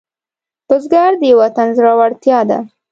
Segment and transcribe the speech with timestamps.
[0.67, 2.59] بزګر د وطن زړورتیا ده